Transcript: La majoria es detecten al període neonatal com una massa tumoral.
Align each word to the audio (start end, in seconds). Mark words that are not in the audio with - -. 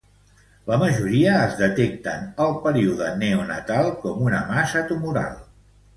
La 0.69 0.77
majoria 0.83 1.35
es 1.41 1.53
detecten 1.59 2.25
al 2.45 2.57
període 2.65 3.11
neonatal 3.25 3.93
com 4.07 4.25
una 4.31 4.41
massa 4.53 4.87
tumoral. 4.93 5.41